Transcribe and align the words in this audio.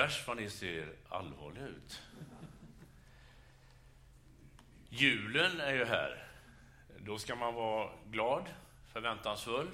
värst 0.00 0.26
vad 0.26 0.36
ni 0.36 0.50
ser 0.50 0.88
allvarliga 1.08 1.66
ut. 1.66 2.02
Julen 4.88 5.60
är 5.60 5.72
ju 5.72 5.84
här. 5.84 6.24
Då 6.98 7.18
ska 7.18 7.34
man 7.34 7.54
vara 7.54 7.90
glad, 8.10 8.44
förväntansfull. 8.92 9.68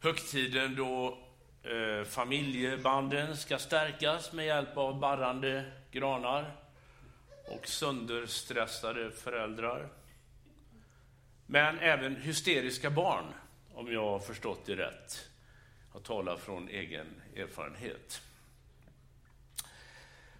Högtiden 0.00 0.74
då 0.76 1.18
eh, 1.62 2.04
familjebanden 2.04 3.36
ska 3.36 3.58
stärkas 3.58 4.32
med 4.32 4.46
hjälp 4.46 4.76
av 4.76 5.00
barrande 5.00 5.72
granar 5.90 6.56
och 7.48 7.68
sönderstressade 7.68 9.10
föräldrar. 9.10 9.88
Men 11.46 11.78
även 11.78 12.16
hysteriska 12.16 12.90
barn, 12.90 13.24
om 13.74 13.92
jag 13.92 14.10
har 14.10 14.18
förstått 14.18 14.66
det 14.66 14.76
rätt. 14.76 15.28
Jag 15.92 16.02
talar 16.02 16.36
från 16.36 16.68
egen 16.68 17.06
erfarenhet. 17.36 18.22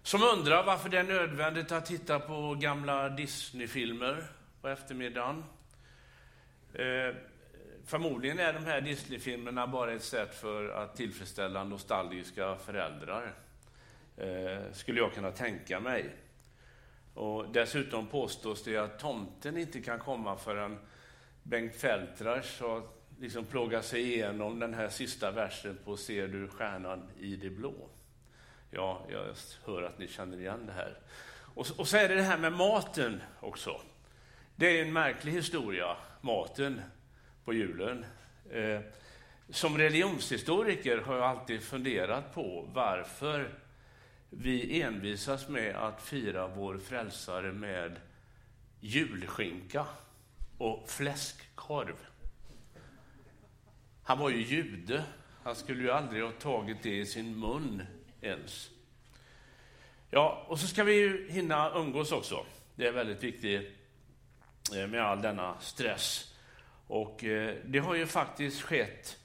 Som 0.05 0.23
undrar 0.23 0.63
varför 0.63 0.89
det 0.89 0.99
är 0.99 1.03
nödvändigt 1.03 1.71
att 1.71 1.85
titta 1.85 2.19
på 2.19 2.55
gamla 2.55 3.09
Disney-filmer 3.09 4.23
på 4.61 4.67
eftermiddagen. 4.67 5.43
Eh, 6.73 7.15
förmodligen 7.85 8.39
är 8.39 8.53
de 8.53 8.65
här 8.65 8.81
Disney-filmerna 8.81 9.67
bara 9.67 9.93
ett 9.93 10.03
sätt 10.03 10.35
för 10.35 10.69
att 10.69 10.95
tillfredsställa 10.95 11.63
nostalgiska 11.63 12.55
föräldrar. 12.55 13.33
Eh, 14.17 14.71
skulle 14.73 14.99
jag 14.99 15.13
kunna 15.13 15.31
tänka 15.31 15.79
mig. 15.79 16.15
Och 17.13 17.49
dessutom 17.51 18.07
påstås 18.07 18.63
det 18.63 18.77
att 18.77 18.99
tomten 18.99 19.57
inte 19.57 19.81
kan 19.81 19.99
komma 19.99 20.37
förrän 20.37 20.79
Bengt 21.43 21.75
Feltrars 21.75 22.61
har 22.61 22.81
liksom 23.19 23.45
plågat 23.45 23.85
sig 23.85 24.13
igenom 24.13 24.59
den 24.59 24.73
här 24.73 24.89
sista 24.89 25.31
versen 25.31 25.77
på 25.85 25.97
Ser 25.97 26.27
du 26.27 26.47
stjärnan 26.47 27.09
i 27.19 27.35
det 27.35 27.49
blå? 27.49 27.89
Ja, 28.75 29.05
jag 29.09 29.25
hör 29.65 29.83
att 29.83 29.99
ni 29.99 30.07
känner 30.07 30.39
igen 30.39 30.65
det 30.65 30.73
här. 30.73 30.97
Och, 31.55 31.67
och 31.77 31.87
så 31.87 31.97
är 31.97 32.09
det 32.09 32.15
det 32.15 32.21
här 32.21 32.37
med 32.37 32.53
maten 32.53 33.21
också. 33.39 33.81
Det 34.55 34.79
är 34.79 34.85
en 34.85 34.93
märklig 34.93 35.31
historia, 35.31 35.97
maten 36.21 36.81
på 37.45 37.53
julen. 37.53 38.05
Eh, 38.51 38.79
som 39.49 39.77
religionshistoriker 39.77 40.97
har 40.97 41.15
jag 41.15 41.23
alltid 41.23 41.63
funderat 41.63 42.33
på 42.33 42.69
varför 42.73 43.49
vi 44.29 44.81
envisas 44.81 45.47
med 45.47 45.75
att 45.75 46.01
fira 46.01 46.47
vår 46.47 46.77
frälsare 46.77 47.51
med 47.51 47.99
julskinka 48.79 49.85
och 50.57 50.89
fläskkorv. 50.89 51.95
Han 54.03 54.19
var 54.19 54.29
ju 54.29 54.41
jude. 54.41 55.03
Han 55.43 55.55
skulle 55.55 55.83
ju 55.83 55.91
aldrig 55.91 56.23
ha 56.23 56.31
tagit 56.31 56.83
det 56.83 56.97
i 56.97 57.05
sin 57.05 57.39
mun 57.39 57.83
ens. 58.25 58.69
Ja, 60.09 60.45
och 60.47 60.59
så 60.59 60.67
ska 60.67 60.83
vi 60.83 60.93
ju 60.93 61.31
hinna 61.31 61.71
umgås 61.75 62.11
också. 62.11 62.45
Det 62.75 62.87
är 62.87 62.91
väldigt 62.91 63.23
viktigt 63.23 63.71
eh, 64.75 64.87
med 64.87 65.01
all 65.01 65.21
denna 65.21 65.59
stress. 65.59 66.35
Och 66.87 67.23
eh, 67.23 67.55
det 67.65 67.79
har 67.79 67.95
ju 67.95 68.05
faktiskt 68.05 68.61
skett 68.61 69.17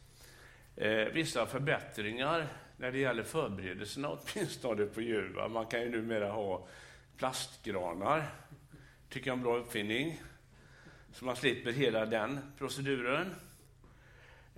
eh, 0.77 0.91
vissa 0.91 1.47
förbättringar 1.47 2.47
när 2.77 2.93
det 2.93 2.99
gäller 2.99 3.23
förberedelserna 3.23 4.09
åtminstone 4.09 4.87
på 4.87 5.01
jul. 5.01 5.49
Man 5.49 5.67
kan 5.67 5.81
ju 5.81 5.89
numera 5.91 6.31
ha 6.31 6.67
plastgranar. 7.17 8.31
tycker 9.09 9.27
jag 9.27 9.35
är 9.35 9.39
en 9.39 9.43
bra 9.43 9.57
uppfinning. 9.57 10.23
Så 11.13 11.25
man 11.25 11.37
slipper 11.37 11.73
hela 11.73 12.07
den 12.07 12.41
proceduren. 12.59 13.35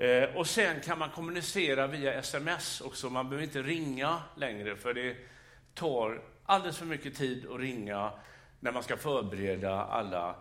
Eh, 0.02 0.36
och 0.36 0.46
sen 0.46 0.80
kan 0.80 0.98
man 0.98 1.10
kommunicera 1.10 1.86
via 1.86 2.14
sms 2.14 2.80
också. 2.80 3.10
Man 3.10 3.28
behöver 3.28 3.44
inte 3.44 3.62
ringa 3.62 4.22
längre 4.36 4.76
för 4.76 4.94
det 4.94 5.16
tar 5.74 6.22
alldeles 6.44 6.78
för 6.78 6.86
mycket 6.86 7.16
tid 7.16 7.46
att 7.50 7.60
ringa 7.60 8.12
när 8.60 8.72
man 8.72 8.82
ska 8.82 8.96
förbereda 8.96 9.84
alla 9.84 10.34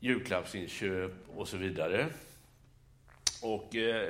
julklappsinköp 0.00 1.12
och 1.36 1.48
så 1.48 1.56
vidare. 1.56 2.06
Och 3.42 3.76
eh, 3.76 4.08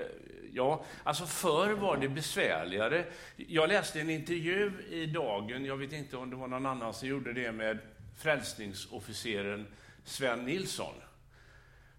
ja, 0.53 0.85
alltså 1.05 1.27
förr 1.27 1.73
var 1.73 1.97
det 1.97 2.09
besvärligare. 2.09 3.05
Jag 3.37 3.69
läste 3.69 4.01
en 4.01 4.11
intervju 4.11 4.73
i 4.91 5.07
Dagen, 5.07 5.65
jag 5.65 5.77
vet 5.77 5.93
inte 5.93 6.17
om 6.17 6.31
det 6.31 6.37
var 6.37 6.49
någon 6.49 6.67
annan 6.67 6.95
som 6.95 7.09
gjorde 7.09 7.33
det, 7.33 7.53
med 7.53 7.79
frälsningsofficeren 8.19 9.67
Sven 10.05 10.45
Nilsson 10.45 10.95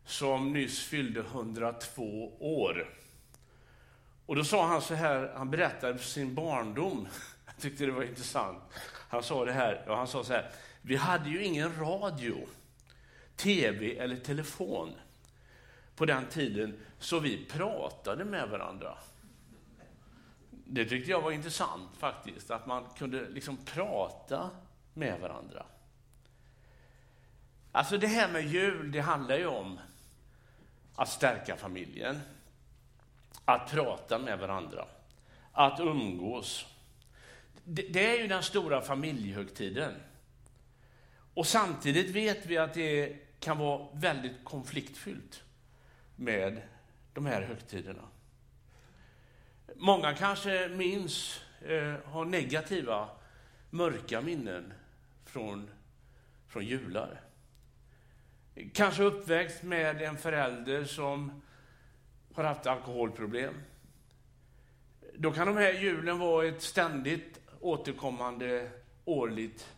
som 0.05 0.53
nyss 0.53 0.79
fyllde 0.79 1.19
102 1.19 2.33
år. 2.39 2.89
Och 4.25 4.35
då 4.35 4.43
sa 4.43 4.67
han 4.67 4.81
så 4.81 4.93
här, 4.93 5.33
han 5.35 5.51
berättade 5.51 5.99
sin 5.99 6.35
barndom. 6.35 7.07
Jag 7.45 7.57
tyckte 7.57 7.85
det 7.85 7.91
var 7.91 8.03
intressant. 8.03 8.63
Han 9.09 9.23
sa 9.23 9.45
det 9.45 9.51
här, 9.51 9.83
ja, 9.87 9.95
han 9.95 10.07
sa 10.07 10.23
så 10.23 10.33
här, 10.33 10.51
vi 10.81 10.95
hade 10.95 11.29
ju 11.29 11.43
ingen 11.43 11.79
radio, 11.79 12.37
tv 13.35 13.97
eller 13.97 14.15
telefon 14.15 14.93
på 15.95 16.05
den 16.05 16.25
tiden, 16.25 16.79
så 16.99 17.19
vi 17.19 17.45
pratade 17.45 18.25
med 18.25 18.49
varandra. 18.49 18.97
Det 20.49 20.85
tyckte 20.85 21.11
jag 21.11 21.21
var 21.21 21.31
intressant 21.31 21.97
faktiskt, 21.97 22.51
att 22.51 22.65
man 22.67 22.85
kunde 22.97 23.29
liksom 23.29 23.57
prata 23.65 24.49
med 24.93 25.19
varandra. 25.19 25.65
Alltså 27.71 27.97
det 27.97 28.07
här 28.07 28.31
med 28.31 28.47
jul, 28.47 28.91
det 28.91 28.99
handlar 28.99 29.37
ju 29.37 29.47
om 29.47 29.79
att 30.95 31.09
stärka 31.09 31.55
familjen, 31.55 32.19
att 33.45 33.71
prata 33.71 34.19
med 34.19 34.39
varandra, 34.39 34.85
att 35.51 35.79
umgås. 35.79 36.65
Det 37.63 38.15
är 38.15 38.21
ju 38.21 38.27
den 38.27 38.43
stora 38.43 38.81
familjehögtiden. 38.81 39.93
Och 41.33 41.47
samtidigt 41.47 42.09
vet 42.09 42.45
vi 42.45 42.57
att 42.57 42.73
det 42.73 43.15
kan 43.39 43.57
vara 43.57 43.87
väldigt 43.93 44.43
konfliktfyllt 44.43 45.43
med 46.15 46.61
de 47.13 47.25
här 47.25 47.41
högtiderna. 47.41 48.03
Många 49.75 50.13
kanske 50.13 50.67
minns, 50.67 51.41
eh, 51.61 51.95
har 52.05 52.25
negativa, 52.25 53.09
mörka 53.69 54.21
minnen 54.21 54.73
från, 55.25 55.69
från 56.47 56.65
jular. 56.65 57.21
Kanske 58.73 59.03
uppväxt 59.03 59.63
med 59.63 60.01
en 60.01 60.17
förälder 60.17 60.83
som 60.83 61.41
har 62.33 62.43
haft 62.43 62.67
alkoholproblem. 62.67 63.53
Då 65.13 65.31
kan 65.31 65.47
de 65.47 65.57
här 65.57 65.73
julen 65.73 66.19
vara 66.19 66.47
ett 66.47 66.61
ständigt 66.61 67.39
återkommande 67.59 68.71
årligt 69.05 69.73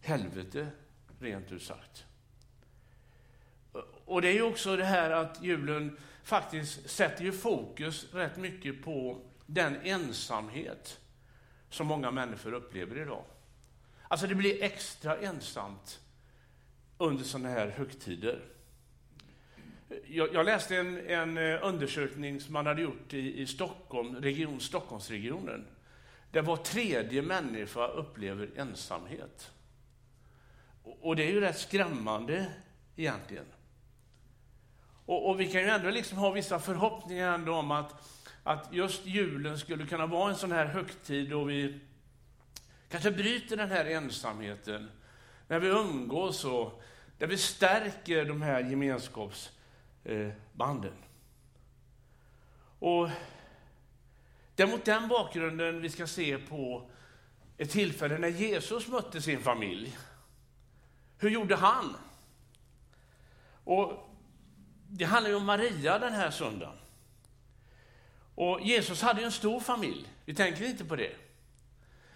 helvete, 0.00 0.68
rent 1.20 1.52
ut 1.52 1.62
sagt. 1.62 2.04
Och 4.04 4.22
det 4.22 4.28
är 4.28 4.32
ju 4.32 4.42
också 4.42 4.76
det 4.76 4.84
här 4.84 5.10
att 5.10 5.42
julen 5.42 5.96
faktiskt 6.24 6.90
sätter 6.90 7.24
ju 7.24 7.32
fokus 7.32 8.14
rätt 8.14 8.36
mycket 8.36 8.84
på 8.84 9.20
den 9.46 9.76
ensamhet 9.76 11.00
som 11.70 11.86
många 11.86 12.10
människor 12.10 12.52
upplever 12.52 12.98
idag. 12.98 13.24
Alltså 14.08 14.26
det 14.26 14.34
blir 14.34 14.62
extra 14.62 15.16
ensamt 15.16 16.00
under 17.00 17.24
sådana 17.24 17.48
här 17.48 17.68
högtider. 17.68 18.40
Jag, 20.06 20.34
jag 20.34 20.46
läste 20.46 20.76
en, 20.76 21.06
en, 21.06 21.38
eh, 21.38 21.58
undersökning 21.62 22.40
som 22.40 22.52
man 22.52 22.66
hade 22.66 22.82
gjort 22.82 23.14
i, 23.14 23.40
i 23.40 23.46
Stockholm, 23.46 24.16
region, 24.16 24.60
Stockholmsregionen. 24.60 25.66
Där 26.30 26.42
var 26.42 26.56
tredje 26.56 27.22
människa 27.22 27.86
upplever 27.86 28.50
ensamhet. 28.56 29.50
Och, 30.82 30.98
och 31.00 31.16
det 31.16 31.22
är 31.22 31.32
ju 31.32 31.40
rätt 31.40 31.58
skrämmande 31.58 32.46
egentligen. 32.96 33.46
Och, 35.06 35.28
och, 35.30 35.40
vi 35.40 35.52
kan 35.52 35.60
ju 35.60 35.68
ändå 35.68 35.90
liksom 35.90 36.18
ha 36.18 36.30
vissa 36.30 36.58
förhoppningar 36.58 37.34
ändå 37.34 37.54
om 37.54 37.70
att, 37.70 38.08
att 38.42 38.68
just 38.72 39.06
julen 39.06 39.58
skulle 39.58 39.86
kunna 39.86 40.06
vara 40.06 40.30
en 40.30 40.36
sån 40.36 40.52
här 40.52 40.66
högtid 40.66 41.30
då 41.30 41.44
vi 41.44 41.80
kanske 42.88 43.10
bryter 43.10 43.56
den 43.56 43.70
här 43.70 43.84
ensamheten 43.84 44.90
när 45.50 45.60
vi 45.60 45.68
umgås 45.68 46.44
och 46.44 46.82
där 47.20 47.26
vi 47.26 47.38
stärker 47.38 48.24
de 48.24 48.42
här 48.42 48.60
gemenskapsbanden. 48.60 50.94
Och 52.78 53.08
det 54.54 54.62
är 54.62 54.66
mot 54.66 54.84
den 54.84 55.08
bakgrunden 55.08 55.80
vi 55.80 55.90
ska 55.90 56.06
se 56.06 56.38
på 56.38 56.90
ett 57.58 57.70
tillfälle 57.70 58.18
när 58.18 58.28
Jesus 58.28 58.88
mötte 58.88 59.22
sin 59.22 59.40
familj. 59.40 59.98
Hur 61.18 61.30
gjorde 61.30 61.56
han? 61.56 61.96
Och 63.64 64.10
det 64.88 65.04
handlar 65.04 65.30
ju 65.30 65.36
om 65.36 65.46
Maria 65.46 65.98
den 65.98 66.12
här 66.12 66.30
söndagen. 66.30 66.78
Och 68.34 68.60
Jesus 68.60 69.02
hade 69.02 69.20
ju 69.20 69.24
en 69.24 69.32
stor 69.32 69.60
familj. 69.60 70.08
Vi 70.24 70.34
tänker 70.34 70.64
inte 70.64 70.84
på 70.84 70.96
det. 70.96 71.12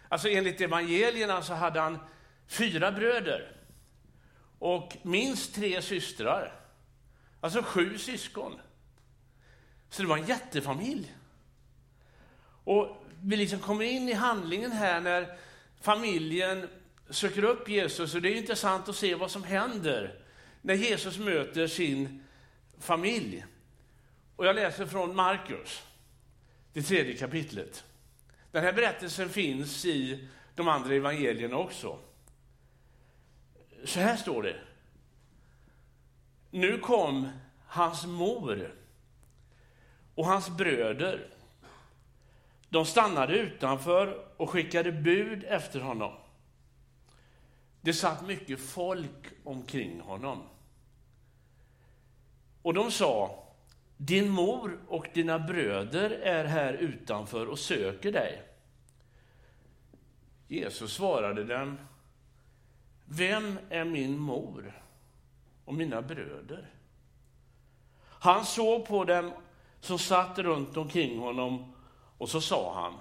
Alltså 0.09 0.29
enligt 0.29 0.61
evangelierna 0.61 1.43
så 1.43 1.55
hade 1.55 1.81
han 1.81 1.99
fyra 2.47 2.93
bröder 2.93 3.55
och 4.65 4.97
minst 5.03 5.55
tre 5.55 5.83
systrar. 5.83 6.61
Alltså 7.41 7.63
sju 7.63 7.99
syskon. 7.99 8.61
Så 9.91 10.03
det 10.03 10.09
var 10.09 10.19
en 10.19 10.27
jättefamilj. 10.27 11.15
Och 12.65 13.05
vi 13.23 13.37
liksom 13.37 13.59
kommer 13.59 13.85
in 13.85 14.09
i 14.09 14.13
handlingen 14.13 14.73
här 14.73 15.01
när 15.01 15.39
familjen 15.81 16.69
söker 17.11 17.45
upp 17.45 17.69
Jesus 17.69 18.15
och 18.15 18.23
det 18.23 18.29
är 18.29 18.37
intressant 18.37 18.89
att 18.89 18.97
se 18.97 19.15
vad 19.15 19.31
som 19.31 19.45
händer 19.45 20.21
när 20.63 20.75
Jesus 20.75 21.19
möter 21.19 21.67
sin 21.67 22.25
familj. 22.79 23.45
Och 24.37 24.47
jag 24.47 24.57
läser 24.57 24.87
från 24.87 25.17
Markus, 25.17 25.83
det 26.73 26.83
tredje 26.83 27.17
kapitlet. 27.17 27.85
Den 28.53 28.65
här 28.65 28.73
berättelsen 28.73 29.29
finns 29.29 29.85
i 29.85 30.29
de 30.55 30.69
andra 30.69 30.95
evangelierna 30.95 31.57
också. 31.57 31.99
Så 33.85 34.01
här 34.01 34.17
står 34.17 34.43
det. 34.43 34.57
Nu 36.51 36.79
kom 36.79 37.29
hans 37.67 38.07
mor 38.07 38.75
och 40.15 40.27
hans 40.27 40.51
bröder. 40.51 41.29
De 42.69 42.87
stannade 42.87 43.39
utanför 43.39 44.27
och 44.37 44.51
skickade 44.51 44.93
bud 44.93 45.45
efter 45.45 45.81
honom. 45.81 46.13
Det 47.81 47.93
satt 47.93 48.27
mycket 48.27 48.61
folk 48.61 49.33
omkring 49.45 50.01
honom. 50.01 50.43
Och 52.63 52.75
de 52.75 52.91
sa, 52.91 53.45
din 53.97 54.29
mor 54.29 54.79
och 54.89 55.07
dina 55.15 55.39
bröder 55.39 56.11
är 56.11 56.45
här 56.45 56.73
utanför 56.73 57.47
och 57.47 57.59
söker 57.59 58.13
dig. 58.13 58.43
Jesus 60.49 60.93
svarade 60.93 61.45
dem, 61.45 61.79
vem 63.05 63.59
är 63.71 63.85
min 63.85 64.19
mor 64.19 64.83
och 65.65 65.75
mina 65.75 66.03
bröder? 66.03 66.71
Han 68.03 68.45
såg 68.45 68.87
på 68.87 69.05
dem 69.05 69.33
som 69.81 69.99
satt 69.99 70.39
runt 70.39 70.77
omkring 70.77 71.19
honom 71.19 71.75
och 72.19 72.29
så 72.29 72.41
sa 72.41 72.83
han, 72.83 72.95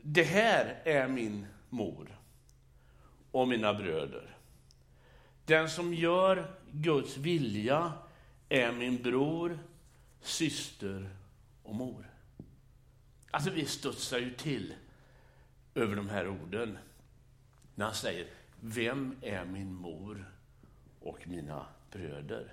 det 0.00 0.22
här 0.22 0.82
är 0.84 1.08
min 1.08 1.46
mor 1.68 2.18
och 3.30 3.48
mina 3.48 3.74
bröder. 3.74 4.36
Den 5.44 5.70
som 5.70 5.94
gör 5.94 6.50
Guds 6.70 7.16
vilja 7.16 7.92
är 8.48 8.72
min 8.72 9.02
bror, 9.02 9.58
syster 10.20 11.10
och 11.62 11.74
mor. 11.74 12.10
Alltså 13.30 13.50
vi 13.50 13.66
studsar 13.66 14.18
ju 14.18 14.34
till 14.34 14.74
över 15.74 15.96
de 15.96 16.08
här 16.08 16.28
orden 16.28 16.78
när 17.74 17.84
han 17.84 17.94
säger, 17.94 18.26
vem 18.60 19.16
är 19.22 19.44
min 19.44 19.74
mor 19.74 20.32
och 21.00 21.18
mina 21.28 21.66
bröder? 21.90 22.52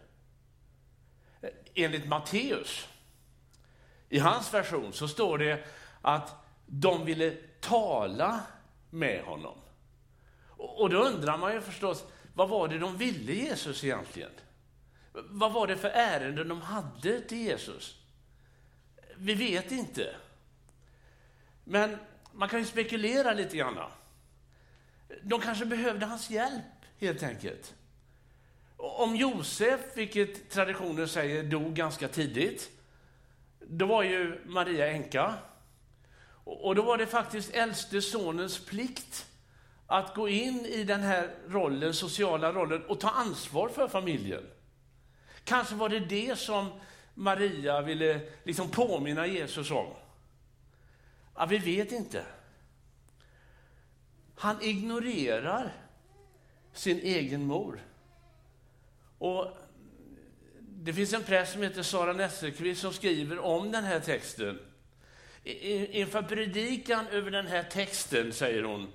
Enligt 1.73 2.07
Matteus, 2.07 2.87
i 4.09 4.19
hans 4.19 4.53
version, 4.53 4.93
så 4.93 5.07
står 5.07 5.37
det 5.37 5.65
att 6.01 6.35
de 6.65 7.05
ville 7.05 7.37
tala 7.59 8.41
med 8.89 9.23
honom. 9.23 9.57
Och 10.57 10.89
då 10.89 11.03
undrar 11.03 11.37
man 11.37 11.53
ju 11.53 11.61
förstås, 11.61 12.05
vad 12.33 12.49
var 12.49 12.67
det 12.67 12.79
de 12.79 12.97
ville 12.97 13.33
Jesus 13.33 13.83
egentligen? 13.83 14.31
Vad 15.13 15.53
var 15.53 15.67
det 15.67 15.77
för 15.77 15.89
ärenden 15.89 16.47
de 16.47 16.61
hade 16.61 17.21
till 17.21 17.37
Jesus? 17.37 17.95
Vi 19.15 19.33
vet 19.33 19.71
inte. 19.71 20.15
Men 21.63 21.97
man 22.31 22.49
kan 22.49 22.59
ju 22.59 22.65
spekulera 22.65 23.33
lite 23.33 23.57
grann. 23.57 23.91
De 25.21 25.41
kanske 25.41 25.65
behövde 25.65 26.05
hans 26.05 26.29
hjälp, 26.29 26.63
helt 26.99 27.23
enkelt. 27.23 27.73
Om 28.77 29.15
Josef, 29.15 29.79
vilket 29.93 30.49
traditionen 30.49 31.07
säger, 31.07 31.43
dog 31.43 31.73
ganska 31.73 32.07
tidigt, 32.07 32.69
då 33.59 33.85
var 33.85 34.03
ju 34.03 34.41
Maria 34.45 34.87
änka. 34.91 35.33
Och 36.43 36.75
då 36.75 36.81
var 36.81 36.97
det 36.97 37.07
faktiskt 37.07 37.53
äldste 37.53 38.01
sonens 38.01 38.65
plikt 38.65 39.25
att 39.87 40.15
gå 40.15 40.29
in 40.29 40.65
i 40.65 40.83
den 40.83 41.01
här 41.01 41.35
rollen, 41.47 41.93
sociala 41.93 42.53
rollen 42.53 42.83
och 42.85 42.99
ta 42.99 43.09
ansvar 43.09 43.69
för 43.69 43.87
familjen. 43.87 44.43
Kanske 45.43 45.75
var 45.75 45.89
det 45.89 45.99
det 45.99 46.39
som 46.39 46.69
Maria 47.13 47.81
ville 47.81 48.21
liksom 48.43 48.69
påminna 48.69 49.27
Jesus 49.27 49.71
om. 49.71 49.87
Ja, 51.35 51.45
vi 51.45 51.57
vet 51.57 51.91
inte. 51.91 52.23
Han 54.39 54.61
ignorerar 54.61 55.73
sin 56.73 56.99
egen 56.99 57.45
mor. 57.45 57.81
Och 59.17 59.57
det 60.59 60.93
finns 60.93 61.13
en 61.13 61.23
präst 61.23 61.53
som 61.53 61.61
heter 61.61 61.83
Sara 61.83 62.13
Nesselqvist 62.13 62.81
som 62.81 62.93
skriver 62.93 63.39
om 63.39 63.71
den 63.71 63.83
här 63.83 63.99
texten. 63.99 64.59
Inför 65.43 66.21
predikan 66.21 67.07
över 67.07 67.31
den 67.31 67.47
här 67.47 67.63
texten, 67.63 68.33
säger 68.33 68.63
hon, 68.63 68.91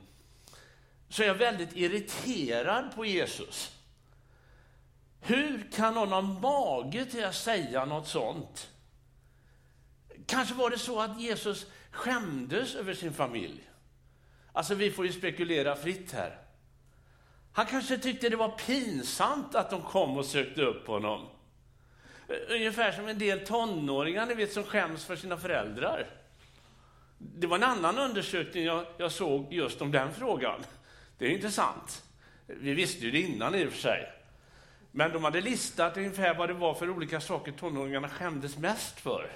så 1.08 1.22
är 1.22 1.26
jag 1.26 1.34
väldigt 1.34 1.76
irriterad 1.76 2.94
på 2.94 3.04
Jesus. 3.04 3.72
Hur 5.20 5.70
kan 5.72 5.94
någon 5.94 6.12
ha 6.12 6.22
mage 6.22 7.04
till 7.04 7.24
att 7.24 7.34
säga 7.34 7.84
något 7.84 8.08
sånt? 8.08 8.70
Kanske 10.26 10.54
var 10.54 10.70
det 10.70 10.78
så 10.78 11.00
att 11.00 11.20
Jesus 11.20 11.66
skämdes 11.90 12.74
över 12.74 12.94
sin 12.94 13.12
familj. 13.12 13.60
Alltså, 14.56 14.74
vi 14.74 14.90
får 14.90 15.06
ju 15.06 15.12
spekulera 15.12 15.76
fritt 15.76 16.12
här. 16.12 16.38
Han 17.52 17.66
kanske 17.66 17.98
tyckte 17.98 18.28
det 18.28 18.36
var 18.36 18.48
pinsamt 18.48 19.54
att 19.54 19.70
de 19.70 19.82
kom 19.82 20.16
och 20.16 20.24
sökte 20.24 20.62
upp 20.62 20.86
honom. 20.86 21.26
Eh, 22.28 22.54
ungefär 22.54 22.92
som 22.92 23.08
en 23.08 23.18
del 23.18 23.46
tonåringar 23.46 24.26
ni 24.26 24.34
vet, 24.34 24.52
som 24.52 24.64
skäms 24.64 25.04
för 25.04 25.16
sina 25.16 25.36
föräldrar. 25.36 26.06
Det 27.18 27.46
var 27.46 27.56
en 27.56 27.62
annan 27.62 27.98
undersökning 27.98 28.64
jag, 28.64 28.86
jag 28.96 29.12
såg 29.12 29.52
just 29.52 29.82
om 29.82 29.90
den 29.90 30.12
frågan. 30.12 30.60
Det 31.18 31.26
är 31.26 31.30
intressant. 31.30 32.02
Vi 32.46 32.74
visste 32.74 33.04
ju 33.04 33.10
det 33.10 33.20
innan 33.20 33.54
i 33.54 33.66
och 33.66 33.70
för 33.70 33.78
sig. 33.78 34.12
Men 34.90 35.12
de 35.12 35.24
hade 35.24 35.40
listat 35.40 35.96
ungefär 35.96 36.34
vad 36.34 36.48
det 36.48 36.54
var 36.54 36.74
för 36.74 36.90
olika 36.90 37.20
saker 37.20 37.52
tonåringarna 37.52 38.08
skämdes 38.08 38.58
mest 38.58 39.00
för. 39.00 39.32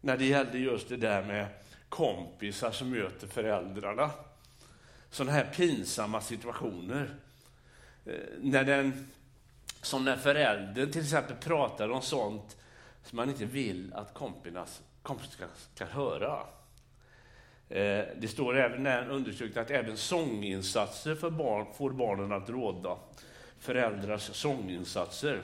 När 0.00 0.16
det 0.16 0.24
gällde 0.24 0.58
just 0.58 0.88
det 0.88 0.96
där 0.96 1.22
med 1.22 1.46
kompisar 1.90 2.70
som 2.70 2.90
möter 2.90 3.26
föräldrarna. 3.26 4.10
Sådana 5.10 5.32
här 5.32 5.44
pinsamma 5.56 6.20
situationer. 6.20 7.14
Eh, 8.06 8.14
när 8.38 8.64
den, 8.64 9.10
som 9.82 10.04
när 10.04 10.16
föräldern 10.16 10.90
till 10.90 11.02
exempel 11.02 11.36
pratar 11.36 11.88
om 11.88 12.02
sånt 12.02 12.56
som 13.04 13.16
man 13.16 13.28
inte 13.28 13.44
vill 13.44 13.94
att 13.94 14.14
kompisarna 14.14 14.66
ska, 15.04 15.44
ska 15.74 15.84
höra. 15.84 16.38
Eh, 17.68 18.04
det 18.16 18.30
står 18.30 18.56
även 18.56 18.82
när 18.82 19.10
undersökning 19.10 19.62
att 19.62 19.70
även 19.70 19.96
sånginsatser 19.96 21.14
för 21.14 21.30
barn 21.30 21.66
får 21.74 21.90
barnen 21.90 22.32
att 22.32 22.50
råda. 22.50 22.96
Föräldrars 23.58 24.22
sånginsatser. 24.22 25.42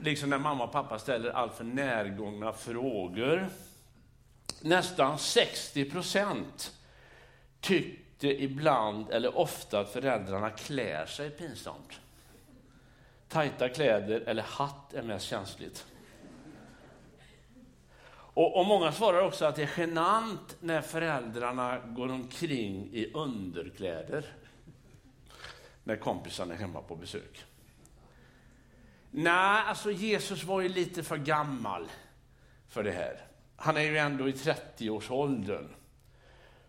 Liksom 0.00 0.30
när 0.30 0.38
mamma 0.38 0.64
och 0.64 0.72
pappa 0.72 0.98
ställer 0.98 1.30
alltför 1.30 1.64
närgångna 1.64 2.52
frågor. 2.52 3.48
Nästan 4.60 5.18
60 5.18 5.90
procent 5.90 6.74
tyckte 7.60 8.42
ibland 8.42 9.10
eller 9.10 9.38
ofta 9.38 9.80
att 9.80 9.92
föräldrarna 9.92 10.50
klär 10.50 11.06
sig 11.06 11.30
pinsamt. 11.30 12.00
Tajta 13.28 13.68
kläder 13.68 14.20
eller 14.20 14.42
hatt 14.42 14.94
är 14.94 15.02
mest 15.02 15.26
känsligt. 15.26 15.86
Och, 18.38 18.56
och, 18.56 18.66
många 18.66 18.92
svarar 18.92 19.22
också 19.22 19.44
att 19.44 19.56
det 19.56 19.62
är 19.62 19.80
genant 19.80 20.56
när 20.60 20.80
föräldrarna 20.80 21.78
går 21.78 22.08
omkring 22.08 22.88
i 22.92 23.12
underkläder 23.14 24.24
när 25.84 25.96
kompisarna 25.96 26.54
är 26.54 26.58
hemma 26.58 26.82
på 26.82 26.96
besök. 26.96 27.44
Nej, 29.10 29.62
alltså 29.66 29.90
Jesus 29.90 30.44
var 30.44 30.60
ju 30.60 30.68
lite 30.68 31.02
för 31.02 31.16
gammal 31.16 31.88
för 32.68 32.82
det 32.82 32.90
här. 32.90 33.27
Han 33.60 33.76
är 33.76 33.82
ju 33.82 33.98
ändå 33.98 34.28
i 34.28 34.32
30-årsåldern. 34.32 35.68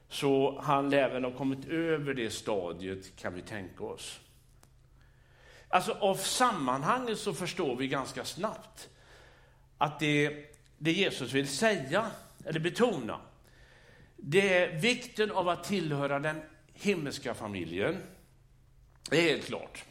Så 0.10 0.62
han 0.62 0.89
lär 0.89 1.10
väl 1.10 1.24
ha 1.24 1.31
kommit 1.31 1.65
över 1.65 2.13
det 2.13 2.29
stadiet, 2.29 3.15
kan 3.15 3.34
vi 3.34 3.41
tänka 3.41 3.84
oss. 3.84 4.19
Alltså 5.67 5.91
av 5.91 6.15
sammanhanget 6.15 7.19
så 7.19 7.34
förstår 7.34 7.75
vi 7.75 7.88
ganska 7.88 8.25
snabbt 8.25 8.89
att 9.77 10.00
det 10.00 10.50
det 10.79 10.91
Jesus 10.91 11.34
vill 11.34 11.48
säga, 11.48 12.12
eller 12.46 12.60
betona, 12.60 13.22
det 14.15 14.58
är 14.58 14.79
vikten 14.79 15.31
av 15.31 15.50
att 15.50 15.63
tillhöra 15.63 16.19
den 16.19 16.41
himmelska 16.74 17.34
familjen. 17.34 17.98
Det 19.10 19.17
är 19.17 19.22
helt 19.22 19.46
klart. 19.46 19.86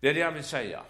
Det 0.00 0.08
är 0.08 0.14
det 0.14 0.22
han 0.22 0.34
vill 0.34 0.44
säga. 0.44 0.82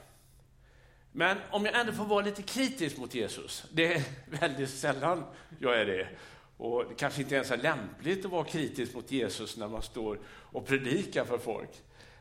Men 1.13 1.39
om 1.51 1.65
jag 1.65 1.81
ändå 1.81 1.93
får 1.93 2.05
vara 2.05 2.25
lite 2.25 2.43
kritisk 2.43 2.99
mot 2.99 3.15
Jesus, 3.15 3.65
det 3.73 3.95
är 3.95 4.03
väldigt 4.41 4.71
sällan 4.71 5.25
jag 5.59 5.81
är 5.81 5.87
det. 5.87 6.09
Och 6.57 6.85
det 6.89 6.95
kanske 6.95 7.23
inte 7.23 7.35
ens 7.35 7.51
är 7.51 7.57
lämpligt 7.57 8.25
att 8.25 8.31
vara 8.31 8.45
kritisk 8.45 8.95
mot 8.95 9.11
Jesus 9.11 9.57
när 9.57 9.69
man 9.69 9.83
står 9.83 10.19
och 10.27 10.67
predikar 10.67 11.25
för 11.25 11.39
folk. 11.39 11.71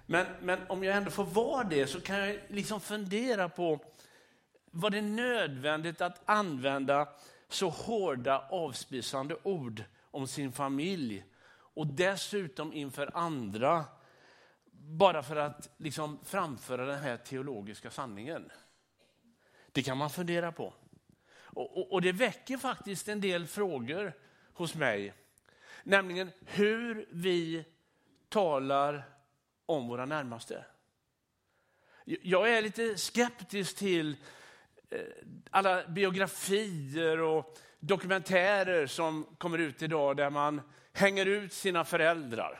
Men, 0.06 0.26
men 0.42 0.60
om 0.70 0.84
jag 0.84 0.98
ändå 0.98 1.12
får 1.12 1.26
vara 1.26 1.64
det 1.64 1.88
så 1.88 2.02
kan 2.02 2.18
jag 2.20 2.40
liksom 2.48 2.82
fundera 2.82 3.50
på 3.50 3.80
var 4.72 4.90
det 4.90 5.02
nödvändigt 5.02 6.02
att 6.02 6.22
använda 6.26 7.10
så 7.50 7.70
hårda 7.70 8.48
avspisande 8.50 9.36
ord 9.44 9.84
om 10.12 10.28
sin 10.28 10.52
familj 10.52 11.26
och 11.52 11.88
dessutom 11.88 12.74
inför 12.74 13.18
andra 13.18 13.86
bara 14.72 15.24
för 15.24 15.36
att 15.36 15.70
liksom 15.78 16.20
framföra 16.24 16.86
den 16.86 17.00
här 17.00 17.18
teologiska 17.18 17.92
sanningen? 17.92 18.52
Det 19.72 19.84
kan 19.84 19.98
man 19.98 20.10
fundera 20.10 20.52
på. 20.52 20.74
Och, 21.32 21.78
och, 21.78 21.92
och 21.92 22.02
det 22.02 22.12
väcker 22.12 22.58
faktiskt 22.58 23.08
en 23.08 23.22
del 23.22 23.48
frågor 23.48 24.14
hos 24.54 24.76
mig. 24.76 25.14
Nämligen 25.84 26.32
hur 26.46 27.08
vi 27.12 27.66
talar 28.30 29.04
om 29.66 29.88
våra 29.88 30.06
närmaste. 30.06 30.66
Jag 32.06 32.58
är 32.58 32.62
lite 32.62 32.98
skeptisk 32.98 33.78
till 33.78 34.16
eh, 34.90 35.00
alla 35.52 35.88
biografier 35.88 37.20
och 37.20 37.58
dokumentärer 37.80 38.88
som 38.88 39.36
kommer 39.38 39.58
ut 39.58 39.82
idag 39.82 40.18
där 40.18 40.30
man 40.30 40.62
hänger 40.94 41.26
ut 41.26 41.54
sina 41.54 41.86
föräldrar 41.86 42.60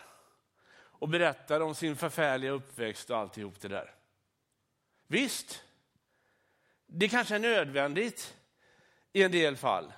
och 0.72 1.10
berättar 1.10 1.60
om 1.60 1.76
sin 1.76 1.96
förfärliga 1.96 2.52
uppväxt 2.52 3.10
och 3.10 3.18
alltihop 3.18 3.62
det 3.62 3.68
där. 3.68 3.94
Visst, 5.08 5.64
det 6.92 7.10
kanske 7.10 7.36
är 7.36 7.40
nödvändigt 7.40 8.36
i 9.14 9.24
en 9.24 9.32
del 9.32 9.58
fall. 9.58 9.94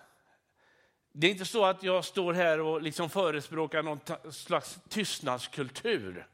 Det 1.12 1.28
är 1.28 1.32
inte 1.32 1.46
så 1.46 1.66
att 1.66 1.84
jag 1.84 2.06
står 2.06 2.34
här 2.34 2.60
och 2.60 2.82
liksom 2.82 3.10
förespråkar 3.10 3.84
någon 3.84 4.00
slags 4.32 4.80
tystnadskultur. 4.90 6.28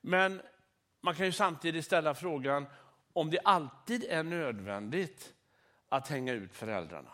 Men 0.00 0.42
man 1.00 1.14
kan 1.14 1.26
ju 1.26 1.32
samtidigt 1.32 1.84
ställa 1.84 2.14
frågan 2.14 2.66
om 3.12 3.30
det 3.30 3.40
alltid 3.44 4.04
är 4.04 4.22
nödvändigt 4.22 5.32
att 5.88 6.08
hänga 6.08 6.32
ut 6.32 6.54
föräldrarna. 6.54 7.10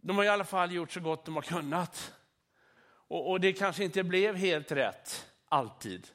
De 0.00 0.16
har 0.16 0.24
i 0.24 0.28
alla 0.28 0.44
fall 0.44 0.72
gjort 0.72 0.92
så 0.92 1.00
gott 1.00 1.24
de 1.24 1.34
har 1.34 1.42
kunnat. 1.42 2.14
Och, 3.08 3.30
och 3.30 3.40
det 3.40 3.52
kanske 3.52 3.84
inte 3.84 4.02
blev 4.02 4.36
helt 4.36 4.72
rätt 4.72 5.26
alltid. 5.48 6.08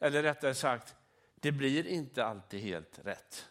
Eller 0.00 0.22
rättare 0.22 0.54
sagt, 0.54 0.94
det 1.34 1.52
blir 1.52 1.86
inte 1.86 2.24
alltid 2.24 2.60
helt 2.60 2.98
rätt. 3.04 3.49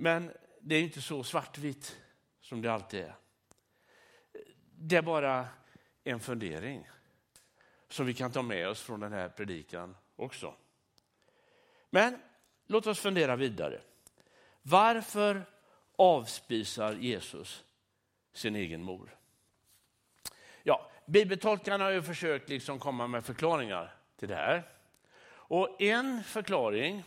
Men 0.00 0.32
det 0.60 0.74
är 0.74 0.82
inte 0.82 1.02
så 1.02 1.24
svartvitt 1.24 1.96
som 2.40 2.62
det 2.62 2.72
alltid 2.72 3.00
är. 3.00 3.14
Det 4.74 4.96
är 4.96 5.02
bara 5.02 5.48
en 6.04 6.20
fundering 6.20 6.88
som 7.88 8.06
vi 8.06 8.14
kan 8.14 8.32
ta 8.32 8.42
med 8.42 8.68
oss 8.68 8.82
från 8.82 9.00
den 9.00 9.12
här 9.12 9.28
predikan 9.28 9.96
också. 10.16 10.54
Men 11.90 12.18
låt 12.66 12.86
oss 12.86 13.00
fundera 13.00 13.36
vidare. 13.36 13.80
Varför 14.62 15.42
avspisar 15.96 16.92
Jesus 16.92 17.64
sin 18.32 18.56
egen 18.56 18.82
mor? 18.82 19.16
Ja, 20.62 20.90
bibeltolkarna 21.06 21.84
har 21.84 21.90
ju 21.90 22.02
försökt 22.02 22.48
liksom 22.48 22.78
komma 22.78 23.06
med 23.06 23.24
förklaringar 23.24 23.94
till 24.16 24.28
det 24.28 24.36
här. 24.36 24.62
Och 25.28 25.82
en 25.82 26.24
förklaring 26.24 27.04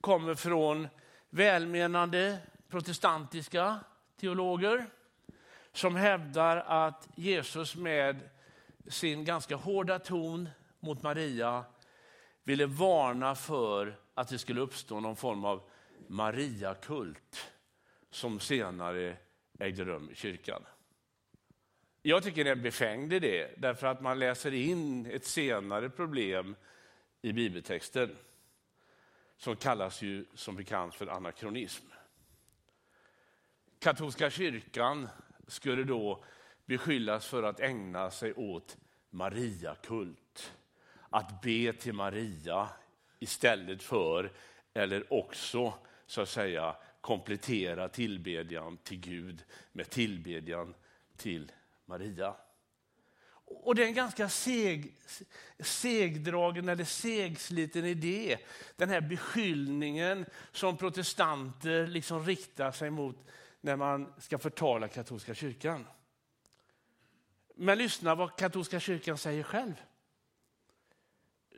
kommer 0.00 0.34
från 0.34 0.88
välmenande 1.34 2.38
protestantiska 2.68 3.80
teologer 4.16 4.86
som 5.72 5.96
hävdar 5.96 6.56
att 6.56 7.08
Jesus 7.14 7.76
med 7.76 8.20
sin 8.88 9.24
ganska 9.24 9.56
hårda 9.56 9.98
ton 9.98 10.48
mot 10.80 11.02
Maria 11.02 11.64
ville 12.44 12.66
varna 12.66 13.34
för 13.34 13.96
att 14.14 14.28
det 14.28 14.38
skulle 14.38 14.60
uppstå 14.60 15.00
någon 15.00 15.16
form 15.16 15.44
av 15.44 15.62
Mariakult 16.06 17.52
som 18.10 18.40
senare 18.40 19.16
ägde 19.58 19.84
rum 19.84 20.10
i 20.10 20.14
kyrkan. 20.14 20.62
Jag 22.02 22.22
tycker 22.22 22.44
det 22.44 22.50
är 22.50 22.56
en 22.56 22.62
befängd 22.62 23.12
idé 23.12 23.48
därför 23.56 23.86
att 23.86 24.00
man 24.00 24.18
läser 24.18 24.54
in 24.54 25.06
ett 25.06 25.24
senare 25.24 25.90
problem 25.90 26.56
i 27.22 27.32
bibeltexten 27.32 28.16
som 29.44 29.56
kallas 29.56 30.02
ju 30.02 30.24
som 30.34 30.56
bekant 30.56 30.94
för 30.94 31.06
anakronism. 31.06 31.86
Katolska 33.78 34.30
kyrkan 34.30 35.08
skulle 35.46 35.84
då 35.84 36.24
beskyllas 36.66 37.26
för 37.26 37.42
att 37.42 37.60
ägna 37.60 38.10
sig 38.10 38.34
åt 38.34 38.76
Mariakult. 39.10 40.52
Att 41.10 41.42
be 41.42 41.72
till 41.72 41.92
Maria 41.92 42.68
istället 43.18 43.82
för, 43.82 44.32
eller 44.74 45.12
också, 45.12 45.74
så 46.06 46.20
att 46.20 46.28
säga, 46.28 46.76
komplettera 47.00 47.88
tillbedjan 47.88 48.76
till 48.76 49.00
Gud 49.00 49.44
med 49.72 49.90
tillbedjan 49.90 50.74
till 51.16 51.52
Maria. 51.84 52.34
Och 53.62 53.74
det 53.74 53.82
är 53.82 53.86
en 53.86 53.94
ganska 53.94 54.28
seg, 54.28 54.94
segdragen 55.58 56.68
eller 56.68 56.84
segsliten 56.84 57.84
idé. 57.84 58.38
Den 58.76 58.88
här 58.88 59.00
beskyllningen 59.00 60.26
som 60.52 60.76
protestanter 60.76 61.86
liksom 61.86 62.26
riktar 62.26 62.72
sig 62.72 62.90
mot 62.90 63.26
när 63.60 63.76
man 63.76 64.12
ska 64.18 64.38
förtala 64.38 64.88
katolska 64.88 65.34
kyrkan. 65.34 65.86
Men 67.54 67.78
lyssna 67.78 68.14
vad 68.14 68.36
katolska 68.36 68.80
kyrkan 68.80 69.18
säger 69.18 69.42
själv. 69.42 69.74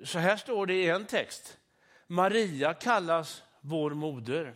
Så 0.04 0.18
här 0.18 0.36
står 0.36 0.66
det 0.66 0.74
i 0.74 0.88
en 0.88 1.06
text. 1.06 1.58
Maria 2.06 2.74
kallas 2.74 3.42
vår 3.60 3.90
moder 3.90 4.54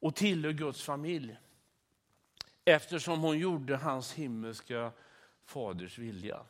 och 0.00 0.16
tillhör 0.16 0.52
Guds 0.52 0.82
familj 0.82 1.36
eftersom 2.64 3.20
hon 3.20 3.38
gjorde 3.38 3.76
hans 3.76 4.12
himmelska 4.12 4.92
faders 5.48 5.98
vilja. 5.98 6.40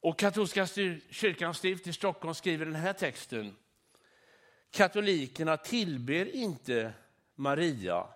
Och 0.00 0.18
katolska 0.18 0.66
kyrkans 1.10 1.58
stift 1.58 1.86
i 1.86 1.92
Stockholm 1.92 2.34
skriver 2.34 2.66
den 2.66 2.74
här 2.74 2.92
texten. 2.92 3.56
Katolikerna 4.70 5.56
tillber 5.56 6.36
inte 6.36 6.92
Maria, 7.34 8.06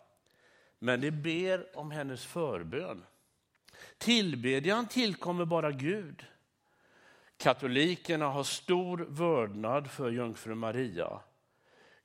men 0.79 1.01
de 1.01 1.11
ber 1.11 1.79
om 1.79 1.91
hennes 1.91 2.27
förbön. 2.27 3.05
Tillbedjan 3.99 4.87
tillkommer 4.87 5.45
bara 5.45 5.73
Gud. 5.73 6.25
Katolikerna 7.37 8.27
har 8.29 8.45
stor 8.45 9.07
vördnad 9.09 9.91
för 9.91 10.11
jungfru 10.11 10.55
Maria. 10.55 11.21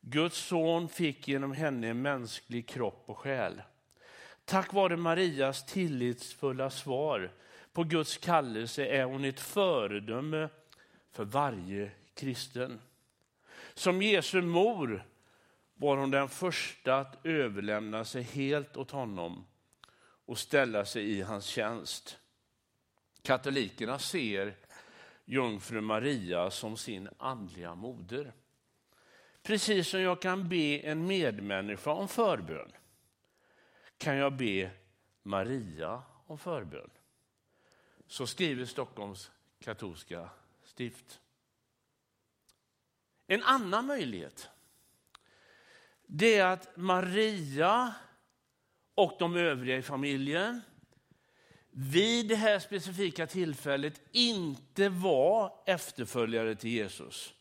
Guds 0.02 0.38
son 0.38 0.90
fick 0.90 1.28
genom 1.28 1.52
henne 1.52 1.88
en 1.88 2.02
mänsklig 2.02 2.68
kropp 2.68 3.04
och 3.06 3.18
själ. 3.18 3.62
Tack 4.46 4.74
vare 4.74 4.98
Marias 4.98 5.66
tillitsfulla 5.66 6.70
svar 6.70 7.32
på 7.74 7.84
Guds 7.84 8.18
kallelse 8.18 8.86
är 8.86 9.04
hon 9.04 9.26
ett 9.26 9.40
föredöme 9.40 10.50
för 11.12 11.26
varje 11.26 11.92
kristen. 12.14 12.80
Som 13.74 14.02
Jesu 14.02 14.42
mor 14.42 15.06
var 15.74 15.98
hon 15.98 16.12
den 16.12 16.30
första 16.30 16.96
att 16.96 17.26
överlämna 17.26 18.06
sig 18.06 18.22
helt 18.22 18.78
åt 18.78 18.92
honom 18.92 19.46
och 20.26 20.38
ställa 20.38 20.86
sig 20.86 21.12
i 21.12 21.22
hans 21.22 21.46
tjänst. 21.46 22.18
Katolikerna 23.22 24.00
ser 24.00 24.56
jungfru 25.26 25.82
Maria 25.82 26.52
som 26.52 26.78
sin 26.78 27.10
andliga 27.18 27.76
moder. 27.76 28.34
Precis 29.44 29.88
som 29.88 30.02
jag 30.02 30.22
kan 30.22 30.50
be 30.50 30.80
en 30.80 31.08
medmänniska 31.08 31.92
om 31.92 32.08
förbön 32.08 32.72
kan 33.98 34.16
jag 34.16 34.34
be 34.34 34.72
Maria 35.24 36.04
om 36.28 36.38
förbön. 36.38 36.90
Så 38.08 38.28
skriver 38.28 38.66
Stockholms 38.66 39.32
katolska 39.60 40.30
stift. 40.64 41.20
En 43.28 43.44
annan 43.44 43.86
möjlighet 43.86 44.50
det 46.08 46.36
är 46.36 46.46
att 46.46 46.78
Maria 46.78 47.96
och 48.96 49.16
de 49.20 49.36
övriga 49.36 49.78
i 49.78 49.82
familjen 49.82 50.62
vid 51.70 52.28
det 52.28 52.36
här 52.36 52.60
specifika 52.60 53.28
tillfället 53.28 54.02
inte 54.12 54.90
var 54.90 55.64
efterföljare 55.66 56.56
till 56.56 56.70
Jesus. 56.70 57.34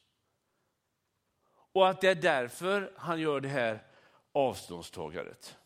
Och 1.73 1.89
att 1.89 2.01
det 2.01 2.09
är 2.09 2.15
därför 2.15 2.93
han 2.97 3.21
gör 3.21 3.41
det 3.41 3.49
här 3.49 3.83
avståndstagandet. 4.33 5.57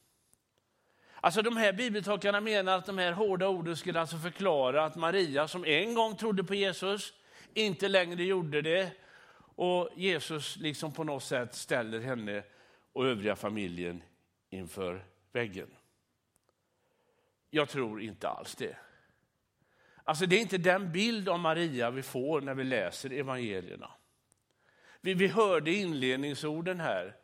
Alltså 1.21 1.43
de 1.43 1.57
här 1.57 1.73
bibeltolkarna 1.73 2.41
menar 2.41 2.79
att 2.79 2.87
de 2.87 2.99
här 2.99 3.13
hårda 3.13 3.49
orden 3.49 3.77
skulle 3.77 4.01
alltså 4.01 4.19
förklara 4.19 4.85
att 4.85 4.97
Maria 4.97 5.49
som 5.49 5.65
en 5.65 5.95
gång 5.95 6.17
trodde 6.17 6.45
på 6.45 6.55
Jesus 6.55 7.13
inte 7.55 7.89
längre 7.89 8.25
gjorde 8.25 8.63
det 8.63 8.91
och 9.39 9.91
Jesus 9.97 10.57
liksom 10.57 10.93
på 10.93 11.05
något 11.05 11.23
sätt 11.23 11.55
ställer 11.55 12.01
henne 12.01 12.43
och 12.93 13.07
övriga 13.07 13.37
familjen 13.37 14.03
inför 14.51 15.05
väggen. 15.33 15.69
Jag 17.51 17.69
tror 17.69 18.03
inte 18.03 18.29
alls 18.29 18.55
det. 18.55 18.77
Alltså 20.05 20.27
det 20.27 20.37
är 20.37 20.41
inte 20.41 20.59
den 20.59 20.93
bild 20.93 21.29
av 21.29 21.39
Maria 21.39 21.91
vi 21.91 22.03
får 22.03 22.41
när 22.41 22.55
vi 22.55 22.65
läser 22.65 23.13
evangelierna. 23.13 23.91
Vi, 25.01 25.15
vi 25.15 25.27
hörde 25.27 25.73
inledningsorden 25.73 26.81
här 26.81 27.17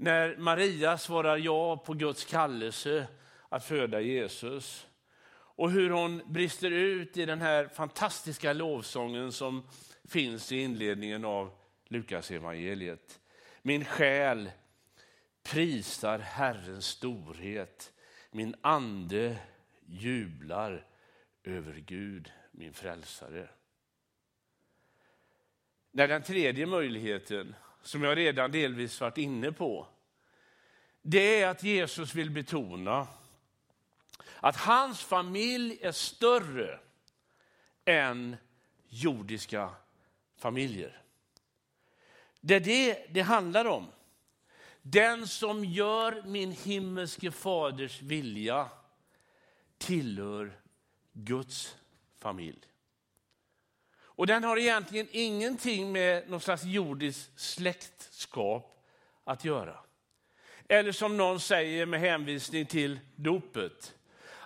när 0.00 0.36
Maria 0.36 0.98
svarar 0.98 1.36
ja 1.36 1.76
på 1.76 1.94
Guds 1.94 2.24
kallelse 2.24 3.06
att 3.48 3.64
föda 3.64 4.00
Jesus. 4.00 4.86
Och 5.32 5.70
hur 5.70 5.90
hon 5.90 6.22
brister 6.26 6.70
ut 6.70 7.16
i 7.16 7.26
den 7.26 7.40
här 7.40 7.68
fantastiska 7.68 8.52
lovsången 8.52 9.32
som 9.32 9.68
finns 10.04 10.52
i 10.52 10.56
inledningen 10.56 11.24
av 11.24 11.50
Lukas 11.84 12.30
evangeliet. 12.30 13.20
Min 13.62 13.84
själ 13.84 14.50
prisar 15.42 16.18
Herrens 16.18 16.86
storhet, 16.86 17.92
min 18.30 18.54
ande 18.60 19.38
jublar 19.86 20.86
över 21.44 21.74
Gud, 21.74 22.32
min 22.50 22.72
frälsare. 22.72 23.48
När 25.90 26.08
den 26.08 26.22
tredje 26.22 26.66
möjligheten, 26.66 27.54
som 27.82 28.02
jag 28.02 28.16
redan 28.16 28.52
delvis 28.52 29.00
varit 29.00 29.18
inne 29.18 29.52
på, 29.52 29.86
det 31.02 31.40
är 31.40 31.48
att 31.48 31.62
Jesus 31.62 32.14
vill 32.14 32.30
betona 32.30 33.06
att 34.40 34.56
hans 34.56 35.02
familj 35.02 35.78
är 35.80 35.92
större 35.92 36.80
än 37.84 38.36
jordiska 38.88 39.70
familjer. 40.36 41.02
Det 42.40 42.54
är 42.54 42.60
det 42.60 43.06
det 43.10 43.20
handlar 43.20 43.64
om. 43.64 43.86
Den 44.82 45.28
som 45.28 45.64
gör 45.64 46.22
min 46.26 46.52
himmelske 46.52 47.30
faders 47.30 48.02
vilja 48.02 48.68
tillhör 49.78 50.60
Guds 51.12 51.76
familj. 52.18 52.69
Och 54.20 54.26
den 54.26 54.44
har 54.44 54.56
egentligen 54.56 55.06
ingenting 55.10 55.92
med 55.92 56.30
någon 56.30 56.40
slags 56.40 56.64
jordiskt 56.64 57.40
släktskap 57.40 58.84
att 59.24 59.44
göra. 59.44 59.78
Eller 60.68 60.92
som 60.92 61.16
någon 61.16 61.40
säger 61.40 61.86
med 61.86 62.00
hänvisning 62.00 62.66
till 62.66 63.00
dopet, 63.16 63.94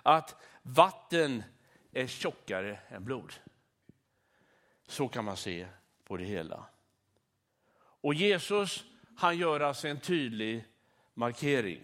att 0.03 0.35
vatten 0.61 1.43
är 1.91 2.07
tjockare 2.07 2.79
än 2.89 3.05
blod. 3.05 3.33
Så 4.87 5.07
kan 5.07 5.25
man 5.25 5.37
se 5.37 5.67
på 6.03 6.17
det 6.17 6.25
hela. 6.25 6.65
Och 7.77 8.13
Jesus 8.13 8.83
han 9.17 9.37
gör 9.37 9.59
alltså 9.59 9.87
en 9.87 9.99
tydlig 9.99 10.65
markering. 11.13 11.81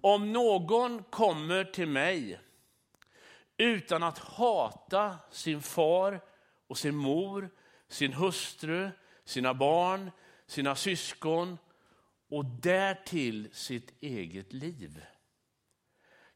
Om 0.00 0.32
någon 0.32 1.02
kommer 1.02 1.64
till 1.64 1.88
mig 1.88 2.40
utan 3.56 4.02
att 4.02 4.18
hata 4.18 5.18
sin 5.30 5.62
far 5.62 6.31
och 6.72 6.78
sin 6.78 6.96
mor, 6.96 7.50
sin 7.88 8.12
hustru, 8.12 8.90
sina 9.24 9.54
barn, 9.54 10.10
sina 10.46 10.74
syskon 10.76 11.58
och 12.28 12.44
därtill 12.44 13.48
sitt 13.52 13.92
eget 14.00 14.52
liv 14.52 15.04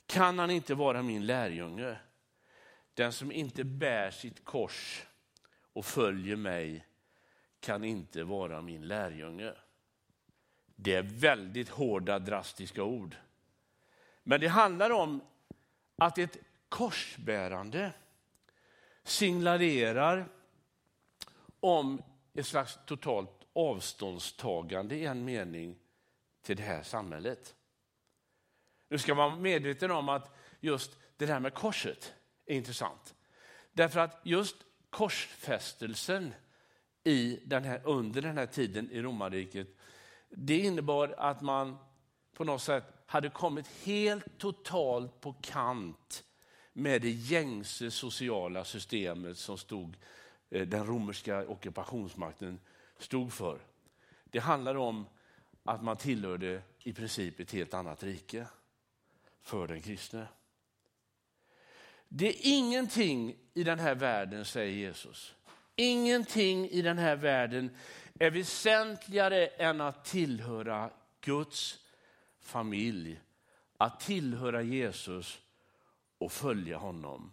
kan 0.06 0.38
han 0.38 0.50
inte 0.50 0.74
vara 0.74 1.02
min 1.02 1.26
lärjunge. 1.26 1.98
Den 2.94 3.12
som 3.12 3.32
inte 3.32 3.64
bär 3.64 4.10
sitt 4.10 4.44
kors 4.44 5.06
och 5.72 5.84
följer 5.84 6.36
mig 6.36 6.86
kan 7.60 7.84
inte 7.84 8.24
vara 8.24 8.62
min 8.62 8.88
lärjunge. 8.88 9.52
Det 10.66 10.94
är 10.94 11.02
väldigt 11.02 11.68
hårda, 11.68 12.18
drastiska 12.18 12.82
ord. 12.82 13.16
Men 14.22 14.40
det 14.40 14.48
handlar 14.48 14.90
om 14.90 15.20
att 15.96 16.18
ett 16.18 16.36
korsbärande 16.68 17.92
signalerar 19.06 20.28
om 21.60 22.02
ett 22.34 22.46
slags 22.46 22.78
totalt 22.86 23.46
avståndstagande 23.52 24.96
i 24.96 25.06
en 25.06 25.24
mening 25.24 25.76
till 26.42 26.56
det 26.56 26.62
här 26.62 26.82
samhället. 26.82 27.54
Nu 28.88 28.98
ska 28.98 29.14
man 29.14 29.30
vara 29.30 29.40
medveten 29.40 29.90
om 29.90 30.08
att 30.08 30.36
just 30.60 30.96
det 31.16 31.26
där 31.26 31.40
med 31.40 31.54
korset 31.54 32.14
är 32.46 32.54
intressant. 32.54 33.14
Därför 33.72 34.00
att 34.00 34.20
just 34.22 34.56
korsfästelsen 34.90 36.34
i 37.04 37.40
den 37.44 37.64
här, 37.64 37.80
under 37.84 38.22
den 38.22 38.38
här 38.38 38.46
tiden 38.46 38.90
i 38.90 39.02
romarriket, 39.02 39.68
det 40.28 40.58
innebar 40.58 41.14
att 41.18 41.40
man 41.40 41.78
på 42.34 42.44
något 42.44 42.62
sätt 42.62 42.84
hade 43.06 43.30
kommit 43.30 43.66
helt 43.66 44.38
totalt 44.38 45.20
på 45.20 45.32
kant 45.32 46.24
med 46.78 47.02
det 47.02 47.10
gängse 47.10 47.90
sociala 47.90 48.64
systemet 48.64 49.38
som 49.38 49.58
stod, 49.58 49.96
eh, 50.50 50.66
den 50.66 50.86
romerska 50.86 51.48
ockupationsmakten 51.48 52.60
stod 52.98 53.32
för. 53.32 53.58
Det 54.24 54.38
handlade 54.38 54.78
om 54.78 55.06
att 55.64 55.82
man 55.82 55.96
tillhörde 55.96 56.62
i 56.82 56.92
princip 56.92 57.40
ett 57.40 57.52
helt 57.52 57.74
annat 57.74 58.02
rike 58.02 58.46
för 59.42 59.66
den 59.66 59.82
kristne. 59.82 60.26
Det 62.08 62.28
är 62.28 62.36
ingenting 62.42 63.36
i 63.54 63.64
den 63.64 63.78
här 63.78 63.94
världen, 63.94 64.44
säger 64.44 64.72
Jesus. 64.72 65.34
Ingenting 65.76 66.68
i 66.68 66.82
den 66.82 66.98
här 66.98 67.16
världen 67.16 67.76
är 68.18 68.30
väsentligare 68.30 69.46
än 69.46 69.80
att 69.80 70.04
tillhöra 70.04 70.90
Guds 71.20 71.78
familj, 72.40 73.20
att 73.76 74.00
tillhöra 74.00 74.62
Jesus 74.62 75.40
och 76.18 76.32
följa 76.32 76.78
honom. 76.78 77.32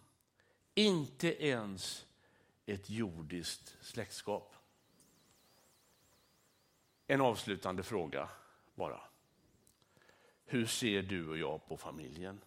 Inte 0.75 1.45
ens 1.45 2.05
ett 2.65 2.89
jordiskt 2.89 3.77
släktskap. 3.81 4.55
En 7.07 7.21
avslutande 7.21 7.83
fråga 7.83 8.29
bara. 8.75 9.01
Hur 10.45 10.65
ser 10.65 11.01
du 11.01 11.27
och 11.29 11.37
jag 11.37 11.67
på 11.67 11.77
familjen? 11.77 12.41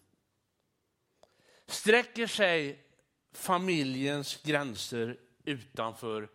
Sträcker 1.66 2.27
sig 2.27 2.85
familjens 3.33 4.42
gränser 4.42 5.18
utanför 5.44 6.29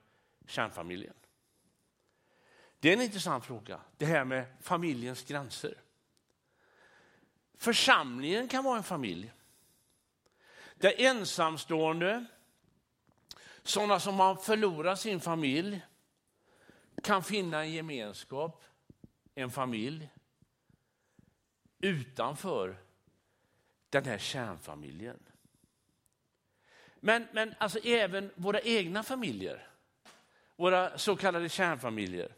kärnfamiljen? 0.45 1.13
Det 2.79 2.89
är 2.89 2.93
en 2.93 3.01
intressant 3.01 3.45
fråga, 3.45 3.81
det 3.97 4.05
här 4.05 4.25
med 4.25 4.45
familjens 4.61 5.23
gränser. 5.23 5.77
Församlingen 7.57 8.47
kan 8.47 8.63
vara 8.63 8.77
en 8.77 8.83
familj. 8.83 9.31
Där 10.81 11.01
ensamstående, 11.01 12.25
sådana 13.63 13.99
som 13.99 14.19
har 14.19 14.35
förlorat 14.35 14.99
sin 14.99 15.19
familj, 15.19 15.81
kan 17.03 17.23
finna 17.23 17.61
en 17.61 17.71
gemenskap, 17.71 18.63
en 19.35 19.51
familj, 19.51 20.09
utanför 21.79 22.77
den 23.89 24.05
här 24.05 24.17
kärnfamiljen. 24.17 25.19
Men, 26.99 27.27
men 27.31 27.55
alltså 27.57 27.79
även 27.79 28.31
våra 28.35 28.61
egna 28.61 29.03
familjer, 29.03 29.67
våra 30.55 30.97
så 30.97 31.15
kallade 31.15 31.49
kärnfamiljer, 31.49 32.35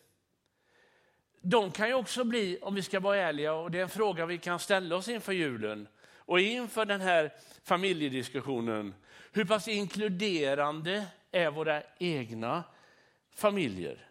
de 1.42 1.72
kan 1.72 1.88
ju 1.88 1.94
också 1.94 2.24
bli, 2.24 2.60
om 2.62 2.76
vi 2.76 2.84
ska 2.84 3.00
vara 3.00 3.18
ärliga, 3.18 3.54
och 3.54 3.72
det 3.72 3.78
är 3.78 3.84
en 3.84 3.90
fråga 3.90 4.26
vi 4.26 4.38
kan 4.38 4.60
ställa 4.60 4.96
oss 4.96 5.08
inför 5.08 5.34
julen 5.34 5.88
och 6.26 6.40
inför 6.40 6.86
den 6.86 7.02
här 7.02 7.34
familjediskussionen. 7.64 8.94
Hur 9.32 9.46
pass 9.46 9.68
inkluderande 9.68 11.06
är 11.32 11.52
våra 11.52 11.84
egna 11.98 12.64
familjer? 13.32 14.10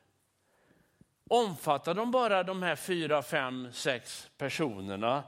Omfattar 1.29 1.95
de 1.95 2.11
bara 2.11 2.43
de 2.43 2.63
här 2.63 2.77
fyra, 2.77 3.23
fem, 3.23 3.69
sex 3.73 4.31
personerna 4.37 5.25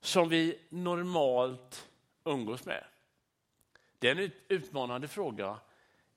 som 0.00 0.28
vi 0.28 0.58
normalt 0.68 1.88
umgås 2.24 2.64
med? 2.64 2.84
Det 3.98 4.08
är 4.08 4.16
en 4.16 4.30
utmanande 4.48 5.08
fråga 5.08 5.58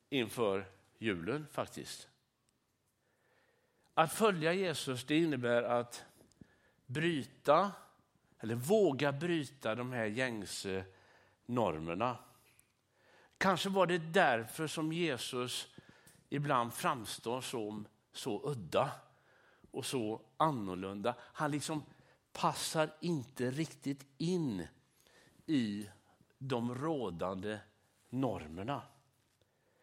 inför 0.10 0.66
julen 0.98 1.48
faktiskt. 1.52 2.10
Att 3.94 4.14
följa 4.14 4.54
Jesus 4.54 5.04
det 5.04 5.18
innebär 5.18 5.64
att 5.64 6.06
bryta, 6.86 7.72
eller 8.40 8.56
våga 8.56 9.12
bryta 9.12 9.76
de 9.76 9.92
här 9.92 10.06
gängse 10.06 10.86
normerna. 11.46 12.18
Kanske 13.38 13.70
var 13.70 13.88
det 13.88 13.98
därför 13.98 14.68
som 14.68 14.94
Jesus 14.94 15.68
ibland 16.30 16.74
framstår 16.74 17.42
som 17.42 17.88
så 18.12 18.50
udda 18.50 18.92
och 19.72 19.86
så 19.86 20.22
annorlunda. 20.38 21.16
Han 21.20 21.52
liksom 21.52 21.84
passar 22.34 22.90
inte 23.02 23.52
riktigt 23.52 24.06
in 24.18 24.68
i 25.46 25.90
de 26.38 26.76
rådande 26.76 27.60
normerna. 28.10 28.82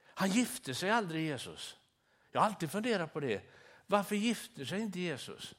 Han 0.05 0.31
gifte 0.31 0.75
sig 0.75 0.91
aldrig 0.91 1.27
Jesus. 1.27 1.77
Jag 2.33 2.41
har 2.41 2.47
alltid 2.47 2.71
funderat 2.71 3.13
på 3.13 3.21
det. 3.21 3.43
Varför 3.87 4.17
gifte 4.17 4.67
sig 4.67 4.81
inte 4.81 5.01
Jesus? 5.01 5.55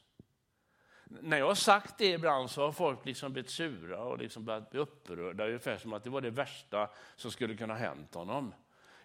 När 1.08 1.38
jag 1.38 1.46
har 1.46 1.54
sagt 1.54 1.98
det 1.98 2.06
ibland 2.06 2.50
så 2.50 2.64
har 2.64 2.72
folk 2.72 3.06
liksom 3.06 3.32
blivit 3.32 3.50
sura 3.50 3.98
och 3.98 4.18
liksom 4.18 4.44
börjat 4.44 4.70
bli 4.70 4.80
upprörda, 4.80 5.46
ungefär 5.46 5.78
som 5.78 5.92
att 5.92 6.04
det 6.04 6.10
var 6.10 6.20
det 6.20 6.30
värsta 6.30 6.90
som 7.16 7.30
skulle 7.30 7.56
kunna 7.56 7.74
hänt 7.74 8.14
honom. 8.14 8.54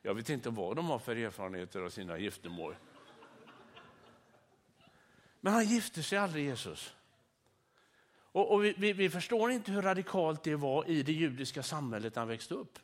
Jag 0.01 0.13
vet 0.13 0.29
inte 0.29 0.49
vad 0.49 0.75
de 0.75 0.89
har 0.89 0.99
för 0.99 1.15
erfarenheter 1.15 1.81
av 1.81 1.89
sina 1.89 2.17
giftermål. 2.17 2.75
Men 5.41 5.53
han 5.53 5.65
gifte 5.65 6.03
sig 6.03 6.17
aldrig 6.17 6.45
Jesus. 6.45 6.95
Och, 8.31 8.53
och 8.53 8.65
vi, 8.65 8.73
vi, 8.77 8.93
vi, 8.93 9.09
förstår 9.09 9.51
inte 9.51 9.71
hur 9.71 9.81
radikalt 9.81 10.43
det 10.43 10.55
var 10.55 10.89
i 10.89 11.03
det 11.03 11.11
judiska 11.11 11.63
samhället 11.63 12.15
när 12.15 12.21
han 12.21 12.29
växte 12.29 12.53
upp. 12.53 12.79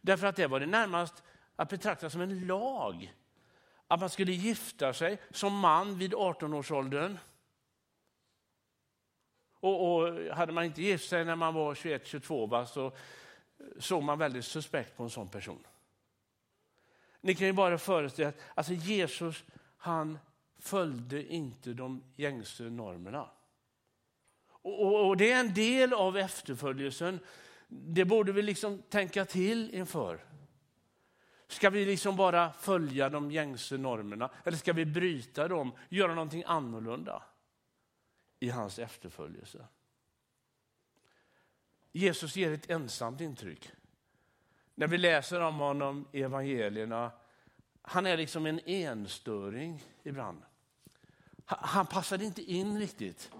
Därför 0.00 0.26
att 0.26 0.36
det 0.36 0.46
var 0.46 0.60
det 0.60 0.66
närmast 0.66 1.22
att 1.56 1.68
betrakta 1.68 2.10
som 2.10 2.20
en 2.20 2.46
lag. 2.46 3.14
Att 3.88 4.00
man 4.00 4.10
skulle 4.10 4.32
gifta 4.32 4.94
sig 4.94 5.20
som 5.30 5.58
man 5.58 5.98
vid 5.98 6.14
18-årsåldern. 6.14 7.18
Och, 9.62 9.94
och, 9.94 10.26
hade 10.36 10.52
man 10.52 10.64
inte 10.64 10.82
gift 10.82 11.08
sig 11.08 11.24
när 11.24 11.36
man 11.36 11.54
var 11.54 11.74
21-22 11.74 12.64
så 12.64 12.92
såg 13.78 14.02
man 14.02 14.18
väldigt 14.18 14.44
suspekt 14.44 14.96
på 14.96 15.02
en 15.02 15.10
sån 15.10 15.28
person. 15.28 15.66
Ni 17.20 17.34
kan 17.34 17.46
ju 17.46 17.52
bara 17.52 17.78
föreställa 17.78 18.28
er 18.28 18.32
att 18.32 18.40
alltså 18.54 18.72
Jesus 18.72 19.44
han 19.76 20.18
följde 20.58 21.32
inte 21.32 21.72
de 21.72 22.02
gängse 22.16 22.62
normerna. 22.62 23.30
Och, 24.48 24.86
och, 24.86 25.08
och, 25.08 25.16
det 25.16 25.32
är 25.32 25.40
en 25.40 25.54
del 25.54 25.92
av 25.92 26.16
efterföljelsen. 26.16 27.18
Det 27.68 28.04
borde 28.04 28.32
vi 28.32 28.42
liksom 28.42 28.82
tänka 28.82 29.24
till 29.24 29.74
inför. 29.74 30.24
Ska 31.48 31.70
vi 31.70 31.86
liksom 31.86 32.16
bara 32.16 32.52
följa 32.52 33.08
de 33.08 33.30
gängse 33.30 33.76
normerna 33.76 34.30
eller 34.44 34.56
ska 34.56 34.72
vi 34.72 34.84
bryta 34.84 35.48
dem, 35.48 35.72
göra 35.88 36.14
någonting 36.14 36.44
annorlunda 36.46 37.22
i 38.42 38.48
hans 38.48 38.78
efterföljelse? 38.78 39.66
Jesus 41.92 42.36
ger 42.36 42.52
ett 42.52 42.70
ensamt 42.70 43.20
intryck. 43.20 43.70
När 44.74 44.86
vi 44.86 44.98
läser 44.98 45.40
om 45.40 45.58
honom 45.58 46.08
i 46.12 46.22
evangelierna, 46.22 47.10
han 47.82 48.06
är 48.06 48.16
liksom 48.16 48.46
en 48.46 48.60
enstöring 48.64 49.84
ibland. 50.02 50.42
Han 51.46 51.86
passade 51.86 52.24
inte 52.24 52.42
in 52.42 52.78
riktigt. 52.78 53.30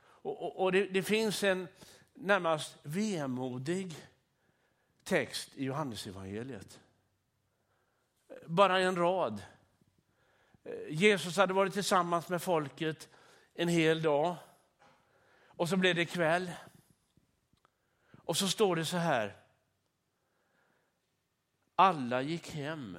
Och, 0.00 0.42
och, 0.42 0.64
och 0.64 0.72
det, 0.72 0.86
det, 0.86 1.02
finns 1.02 1.44
en 1.44 1.68
närmast 2.14 2.76
vemodig 2.82 3.94
text 5.04 5.50
i 5.54 5.64
Johannesevangeliet. 5.64 6.80
Bara 8.46 8.80
en 8.80 8.96
rad. 8.96 9.42
Eh, 10.64 10.72
Jesus 10.88 11.36
hade 11.36 11.54
varit 11.54 11.72
tillsammans 11.72 12.28
med 12.28 12.42
folket 12.42 13.08
en 13.60 13.68
hel 13.68 14.02
dag. 14.02 14.36
Och 15.44 15.68
så 15.68 15.76
blev 15.76 15.94
det 15.94 16.04
kväll. 16.04 16.50
Och 18.16 18.36
så 18.36 18.48
står 18.48 18.76
det 18.76 18.84
så 18.84 18.96
här. 18.96 19.36
Alla 21.74 22.22
gick 22.22 22.50
hem, 22.50 22.98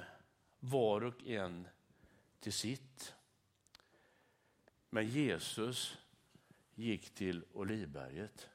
var 0.60 1.04
och 1.04 1.24
en 1.24 1.68
till 2.40 2.52
sitt. 2.52 3.14
Men 4.90 5.08
Jesus 5.08 5.98
gick 6.74 7.14
till 7.14 7.44
Olivberget. 7.52 8.48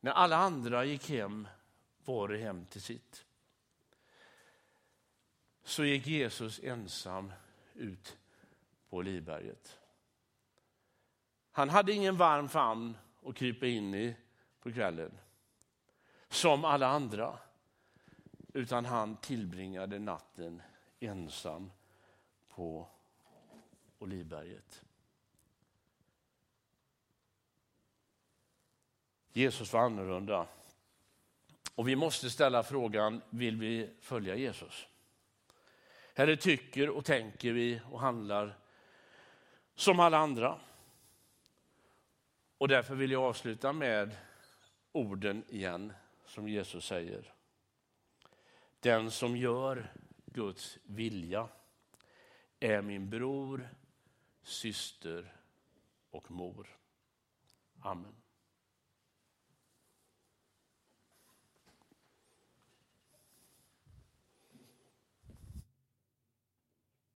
När 0.00 0.12
alla 0.12 0.36
andra 0.36 0.84
gick 0.84 1.08
hem, 1.08 1.48
var 2.04 2.28
och 2.28 2.38
hem 2.38 2.66
till 2.66 2.82
sitt, 2.82 3.24
så 5.64 5.84
gick 5.84 6.06
Jesus 6.06 6.60
ensam 6.62 7.32
ut 7.74 8.16
på 8.90 8.96
Olivberget. 8.96 9.80
Han 11.50 11.70
hade 11.70 11.92
ingen 11.92 12.16
varm 12.16 12.48
famn 12.48 12.96
att 13.24 13.36
krypa 13.36 13.66
in 13.66 13.94
i 13.94 14.16
på 14.60 14.72
kvällen, 14.72 15.18
som 16.28 16.64
alla 16.64 16.86
andra, 16.86 17.38
utan 18.52 18.84
han 18.84 19.16
tillbringade 19.16 19.98
natten 19.98 20.62
ensam 21.00 21.72
på 22.48 22.88
Olivberget. 23.98 24.82
Jesus 29.32 29.72
var 29.72 29.80
annorlunda. 29.80 30.46
Och 31.74 31.88
vi 31.88 31.96
måste 31.96 32.30
ställa 32.30 32.62
frågan, 32.62 33.22
vill 33.30 33.56
vi 33.56 33.90
följa 34.00 34.36
Jesus? 34.36 34.86
Eller 36.14 36.36
tycker 36.36 36.90
och 36.90 37.04
tänker 37.04 37.52
vi 37.52 37.80
och 37.90 38.00
handlar 38.00 38.58
som 39.76 40.00
alla 40.00 40.18
andra? 40.18 40.58
Och 42.58 42.68
därför 42.68 42.94
vill 42.94 43.10
jag 43.10 43.22
avsluta 43.22 43.72
med 43.72 44.16
orden 44.92 45.44
igen 45.48 45.92
som 46.24 46.48
Jesus 46.48 46.86
säger. 46.86 47.32
Den 48.80 49.10
som 49.10 49.36
gör 49.36 49.92
Guds 50.26 50.78
vilja 50.82 51.48
är 52.60 52.82
min 52.82 53.10
bror, 53.10 53.68
syster 54.42 55.32
och 56.10 56.30
mor. 56.30 56.78
Amen. 57.80 58.14